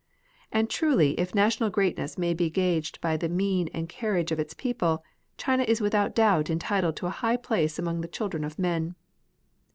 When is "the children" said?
8.01-8.43